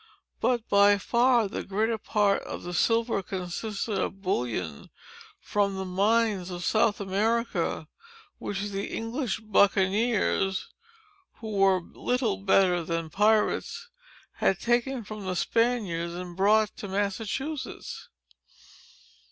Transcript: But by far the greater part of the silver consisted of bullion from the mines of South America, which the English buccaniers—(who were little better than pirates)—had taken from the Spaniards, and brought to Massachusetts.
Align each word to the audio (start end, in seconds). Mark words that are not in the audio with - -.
But 0.39 0.67
by 0.67 0.97
far 0.97 1.47
the 1.47 1.61
greater 1.61 1.99
part 1.99 2.41
of 2.41 2.63
the 2.63 2.73
silver 2.73 3.21
consisted 3.21 3.99
of 3.99 4.23
bullion 4.23 4.89
from 5.39 5.75
the 5.77 5.85
mines 5.85 6.49
of 6.49 6.65
South 6.65 6.99
America, 6.99 7.87
which 8.39 8.69
the 8.69 8.87
English 8.87 9.41
buccaniers—(who 9.41 11.47
were 11.51 11.81
little 11.81 12.37
better 12.37 12.83
than 12.83 13.11
pirates)—had 13.11 14.59
taken 14.59 15.03
from 15.03 15.25
the 15.27 15.35
Spaniards, 15.35 16.15
and 16.15 16.35
brought 16.35 16.75
to 16.77 16.87
Massachusetts. 16.87 18.09